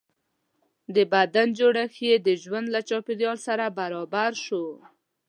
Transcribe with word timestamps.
د 0.95 0.97
بدن 1.13 1.47
جوړښت 1.59 1.97
یې 2.07 2.15
د 2.27 2.29
ژوند 2.43 2.67
له 2.75 2.79
چاپېریال 2.89 3.37
سره 3.47 3.65
برابر 3.79 4.31
شو. 4.45 4.65